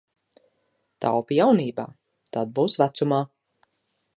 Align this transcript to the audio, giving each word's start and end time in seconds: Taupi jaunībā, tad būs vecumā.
Taupi 1.05 1.37
jaunībā, 1.41 1.85
tad 2.37 2.57
būs 2.59 2.79
vecumā. 2.85 3.21